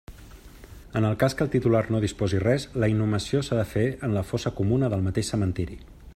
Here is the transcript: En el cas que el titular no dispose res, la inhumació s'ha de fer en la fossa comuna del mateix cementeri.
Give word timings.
En 0.99 1.05
el 1.09 1.17
cas 1.23 1.35
que 1.41 1.45
el 1.47 1.51
titular 1.55 1.83
no 1.95 2.01
dispose 2.05 2.41
res, 2.45 2.65
la 2.85 2.91
inhumació 2.95 3.45
s'ha 3.49 3.61
de 3.63 3.69
fer 3.77 3.87
en 4.09 4.19
la 4.19 4.27
fossa 4.33 4.55
comuna 4.63 4.95
del 4.97 5.09
mateix 5.11 5.33
cementeri. 5.37 5.79